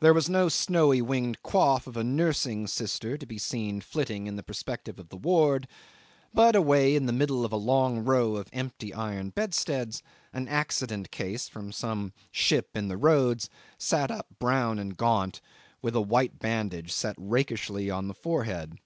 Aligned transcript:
There 0.00 0.14
was 0.14 0.30
no 0.30 0.48
snowy 0.48 1.02
winged 1.02 1.42
coif 1.42 1.86
of 1.86 1.94
a 1.98 2.02
nursing 2.02 2.66
sister 2.66 3.18
to 3.18 3.26
be 3.26 3.36
seen 3.36 3.82
flitting 3.82 4.26
in 4.26 4.36
the 4.36 4.42
perspective 4.42 4.98
of 4.98 5.10
the 5.10 5.16
ward; 5.18 5.68
but 6.32 6.56
away 6.56 6.96
in 6.96 7.04
the 7.04 7.12
middle 7.12 7.44
of 7.44 7.52
a 7.52 7.56
long 7.56 8.02
row 8.02 8.36
of 8.36 8.48
empty 8.50 8.94
iron 8.94 9.28
bedsteads 9.28 10.02
an 10.32 10.48
accident 10.48 11.10
case 11.10 11.50
from 11.50 11.70
some 11.70 12.14
ship 12.32 12.70
in 12.78 12.88
the 12.88 12.96
Roads 12.96 13.50
sat 13.76 14.10
up 14.10 14.28
brown 14.38 14.78
and 14.78 14.96
gaunt 14.96 15.42
with 15.82 15.94
a 15.94 16.00
white 16.00 16.38
bandage 16.38 16.90
set 16.90 17.16
rakishly 17.18 17.90
on 17.90 18.08
the 18.08 18.14
forehead. 18.14 18.78